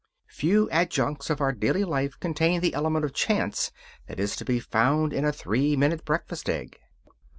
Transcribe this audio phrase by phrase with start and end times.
[0.31, 3.71] Few adjuncts of our daily life contain the element of chance
[4.07, 6.79] that is to be found in a three minute breakfast egg.